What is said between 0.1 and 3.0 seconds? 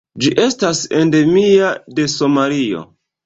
Ĝi estas endemia de Somalio.